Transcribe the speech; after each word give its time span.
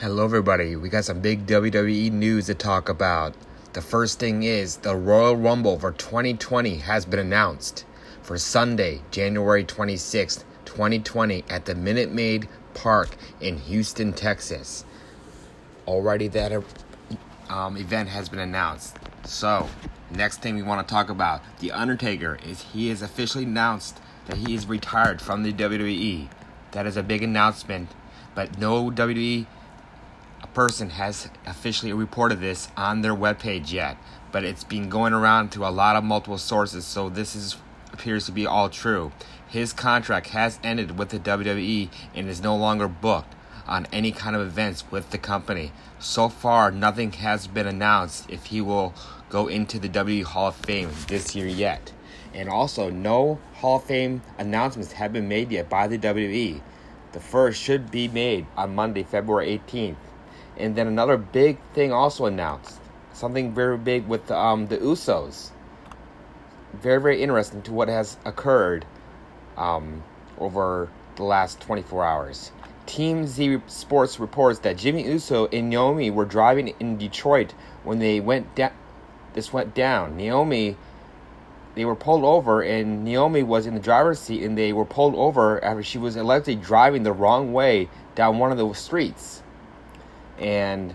Hello, 0.00 0.24
everybody. 0.24 0.74
We 0.74 0.88
got 0.88 1.04
some 1.04 1.20
big 1.20 1.46
WWE 1.46 2.10
news 2.10 2.46
to 2.46 2.54
talk 2.54 2.88
about. 2.88 3.32
The 3.74 3.80
first 3.80 4.18
thing 4.18 4.42
is 4.42 4.78
the 4.78 4.96
Royal 4.96 5.36
Rumble 5.36 5.78
for 5.78 5.92
2020 5.92 6.78
has 6.78 7.06
been 7.06 7.20
announced 7.20 7.84
for 8.20 8.36
Sunday, 8.36 9.02
January 9.12 9.64
26th, 9.64 10.42
2020, 10.64 11.44
at 11.48 11.66
the 11.66 11.76
Minute 11.76 12.10
Maid 12.10 12.48
Park 12.74 13.16
in 13.40 13.56
Houston, 13.56 14.12
Texas. 14.12 14.84
Already, 15.86 16.26
that 16.26 16.64
um, 17.48 17.76
event 17.76 18.08
has 18.08 18.28
been 18.28 18.40
announced. 18.40 18.96
So, 19.24 19.70
next 20.10 20.42
thing 20.42 20.56
we 20.56 20.62
want 20.62 20.86
to 20.86 20.92
talk 20.92 21.08
about 21.08 21.40
The 21.60 21.70
Undertaker 21.70 22.40
is 22.44 22.62
he 22.62 22.88
has 22.88 23.00
officially 23.00 23.44
announced 23.44 24.00
that 24.26 24.38
he 24.38 24.56
is 24.56 24.66
retired 24.66 25.22
from 25.22 25.44
the 25.44 25.52
WWE. 25.52 26.30
That 26.72 26.84
is 26.84 26.96
a 26.96 27.02
big 27.04 27.22
announcement, 27.22 27.90
but 28.34 28.58
no 28.58 28.90
WWE 28.90 29.46
person 30.54 30.90
has 30.90 31.28
officially 31.46 31.92
reported 31.92 32.40
this 32.40 32.68
on 32.76 33.02
their 33.02 33.14
webpage 33.14 33.72
yet, 33.72 33.96
but 34.32 34.44
it's 34.44 34.64
been 34.64 34.88
going 34.88 35.12
around 35.12 35.50
to 35.52 35.66
a 35.66 35.68
lot 35.68 35.96
of 35.96 36.04
multiple 36.04 36.38
sources, 36.38 36.84
so 36.84 37.08
this 37.08 37.34
is 37.34 37.56
appears 37.92 38.26
to 38.26 38.32
be 38.32 38.46
all 38.46 38.68
true. 38.68 39.12
His 39.48 39.72
contract 39.72 40.28
has 40.28 40.58
ended 40.64 40.98
with 40.98 41.10
the 41.10 41.18
WWE 41.18 41.88
and 42.14 42.28
is 42.28 42.42
no 42.42 42.56
longer 42.56 42.88
booked 42.88 43.34
on 43.66 43.86
any 43.92 44.12
kind 44.12 44.34
of 44.36 44.42
events 44.42 44.84
with 44.90 45.10
the 45.10 45.18
company. 45.18 45.72
So 45.98 46.28
far, 46.28 46.70
nothing 46.70 47.12
has 47.12 47.46
been 47.46 47.66
announced 47.66 48.28
if 48.28 48.46
he 48.46 48.60
will 48.60 48.92
go 49.30 49.46
into 49.46 49.78
the 49.78 49.88
WWE 49.88 50.24
Hall 50.24 50.48
of 50.48 50.56
Fame 50.56 50.90
this 51.08 51.34
year 51.34 51.46
yet. 51.46 51.92
And 52.34 52.48
also, 52.48 52.90
no 52.90 53.38
Hall 53.54 53.76
of 53.76 53.84
Fame 53.84 54.22
announcements 54.38 54.92
have 54.92 55.12
been 55.12 55.28
made 55.28 55.52
yet 55.52 55.68
by 55.68 55.86
the 55.86 55.98
WWE. 55.98 56.60
The 57.12 57.20
first 57.20 57.62
should 57.62 57.92
be 57.92 58.08
made 58.08 58.46
on 58.56 58.74
Monday, 58.74 59.04
February 59.04 59.60
18th. 59.68 59.96
And 60.56 60.76
then 60.76 60.86
another 60.86 61.16
big 61.16 61.58
thing 61.74 61.92
also 61.92 62.26
announced. 62.26 62.80
Something 63.12 63.54
very 63.54 63.78
big 63.78 64.06
with 64.06 64.30
um, 64.30 64.66
the 64.66 64.78
Usos. 64.78 65.50
Very, 66.74 67.00
very 67.00 67.22
interesting 67.22 67.62
to 67.62 67.72
what 67.72 67.88
has 67.88 68.16
occurred 68.24 68.84
um, 69.56 70.02
over 70.38 70.88
the 71.16 71.22
last 71.22 71.60
24 71.60 72.04
hours. 72.04 72.52
TMZ 72.86 73.62
Sports 73.70 74.20
reports 74.20 74.58
that 74.60 74.76
Jimmy 74.76 75.06
Uso 75.06 75.46
and 75.46 75.70
Naomi 75.70 76.10
were 76.10 76.24
driving 76.24 76.74
in 76.80 76.98
Detroit 76.98 77.54
when 77.82 77.98
they 77.98 78.20
went 78.20 78.54
down. 78.54 78.72
This 79.32 79.52
went 79.52 79.74
down. 79.74 80.16
Naomi, 80.16 80.76
they 81.74 81.84
were 81.84 81.96
pulled 81.96 82.24
over, 82.24 82.62
and 82.62 83.04
Naomi 83.04 83.42
was 83.42 83.66
in 83.66 83.74
the 83.74 83.80
driver's 83.80 84.20
seat, 84.20 84.42
and 84.42 84.56
they 84.56 84.72
were 84.72 84.84
pulled 84.84 85.14
over 85.14 85.62
after 85.64 85.82
she 85.82 85.98
was 85.98 86.16
allegedly 86.16 86.56
driving 86.56 87.02
the 87.02 87.12
wrong 87.12 87.52
way 87.52 87.88
down 88.14 88.38
one 88.38 88.52
of 88.52 88.58
the 88.58 88.72
streets. 88.74 89.42
And 90.38 90.94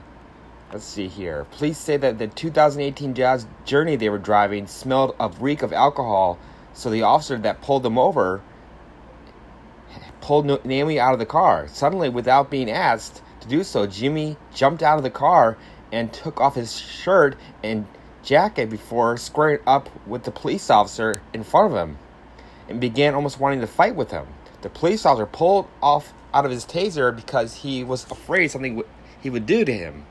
let's 0.71 0.85
see 0.85 1.07
here. 1.07 1.45
Police 1.51 1.77
say 1.77 1.97
that 1.97 2.17
the 2.17 2.27
2018 2.27 3.13
Jazz 3.13 3.47
Journey 3.65 3.95
they 3.95 4.09
were 4.09 4.17
driving 4.17 4.67
smelled 4.67 5.15
of 5.19 5.41
reek 5.41 5.61
of 5.61 5.73
alcohol, 5.73 6.37
so 6.73 6.89
the 6.89 7.03
officer 7.03 7.37
that 7.37 7.61
pulled 7.61 7.83
them 7.83 7.97
over 7.97 8.41
pulled 10.21 10.45
Naomi 10.65 10.99
out 10.99 11.13
of 11.13 11.19
the 11.19 11.25
car. 11.25 11.67
Suddenly, 11.67 12.09
without 12.09 12.51
being 12.51 12.69
asked 12.69 13.21
to 13.41 13.47
do 13.47 13.63
so, 13.63 13.87
Jimmy 13.87 14.37
jumped 14.53 14.83
out 14.83 14.97
of 14.97 15.03
the 15.03 15.09
car 15.09 15.57
and 15.91 16.13
took 16.13 16.39
off 16.39 16.55
his 16.55 16.77
shirt 16.77 17.35
and 17.63 17.87
jacket 18.23 18.69
before 18.69 19.17
squaring 19.17 19.59
up 19.65 19.89
with 20.05 20.23
the 20.23 20.31
police 20.31 20.69
officer 20.69 21.15
in 21.33 21.43
front 21.43 21.73
of 21.73 21.77
him 21.77 21.97
and 22.67 22.79
began 22.79 23.15
almost 23.15 23.39
wanting 23.39 23.61
to 23.61 23.67
fight 23.67 23.95
with 23.95 24.11
him. 24.11 24.27
The 24.61 24.69
police 24.69 25.05
officer 25.05 25.25
pulled 25.25 25.67
off 25.81 26.13
out 26.33 26.45
of 26.45 26.51
his 26.51 26.65
taser 26.65 27.15
because 27.15 27.55
he 27.55 27.83
was 27.83 28.03
afraid 28.11 28.51
something 28.51 28.83
he 29.21 29.29
would 29.29 29.45
do 29.45 29.65
to 29.65 29.73
him. 29.73 30.05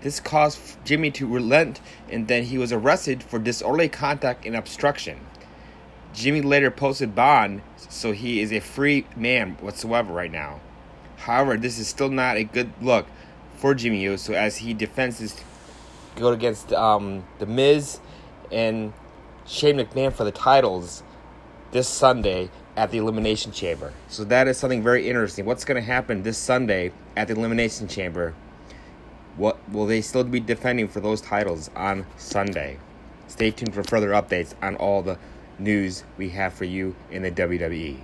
This 0.00 0.20
caused 0.20 0.84
Jimmy 0.84 1.10
to 1.12 1.26
relent, 1.26 1.80
and 2.10 2.28
then 2.28 2.44
he 2.44 2.58
was 2.58 2.72
arrested 2.72 3.22
for 3.22 3.38
disorderly 3.38 3.88
conduct 3.88 4.44
and 4.44 4.54
obstruction. 4.54 5.20
Jimmy 6.12 6.40
later 6.40 6.70
posted 6.70 7.14
bond, 7.14 7.62
so 7.76 8.12
he 8.12 8.40
is 8.40 8.52
a 8.52 8.60
free 8.60 9.06
man 9.16 9.56
whatsoever 9.60 10.12
right 10.12 10.30
now. 10.30 10.60
However, 11.16 11.56
this 11.56 11.78
is 11.78 11.88
still 11.88 12.10
not 12.10 12.36
a 12.36 12.44
good 12.44 12.72
look 12.80 13.06
for 13.56 13.74
Jimmy 13.74 14.02
Uso 14.02 14.32
as 14.32 14.58
he 14.58 14.74
defends 14.74 15.18
his 15.18 15.40
go 16.14 16.28
against 16.28 16.72
um, 16.72 17.24
the 17.38 17.46
Miz 17.46 18.00
and 18.50 18.92
Shane 19.46 19.76
McMahon 19.76 20.12
for 20.12 20.24
the 20.24 20.30
titles 20.30 21.02
this 21.72 21.88
Sunday 21.88 22.50
at 22.76 22.90
the 22.90 22.98
Elimination 22.98 23.52
Chamber. 23.52 23.92
So 24.08 24.24
that 24.24 24.48
is 24.48 24.58
something 24.58 24.82
very 24.82 25.08
interesting. 25.08 25.44
What's 25.44 25.64
going 25.64 25.80
to 25.80 25.86
happen 25.86 26.22
this 26.22 26.38
Sunday 26.38 26.92
at 27.16 27.28
the 27.28 27.34
Elimination 27.34 27.88
Chamber? 27.88 28.34
What 29.36 29.58
will 29.70 29.86
they 29.86 30.00
still 30.00 30.24
be 30.24 30.40
defending 30.40 30.88
for 30.88 31.00
those 31.00 31.20
titles 31.20 31.70
on 31.74 32.06
Sunday? 32.16 32.78
Stay 33.28 33.50
tuned 33.50 33.74
for 33.74 33.82
further 33.82 34.10
updates 34.10 34.54
on 34.62 34.76
all 34.76 35.02
the 35.02 35.18
news 35.58 36.04
we 36.16 36.30
have 36.30 36.54
for 36.54 36.64
you 36.64 36.94
in 37.10 37.22
the 37.22 37.30
WWE. 37.30 37.98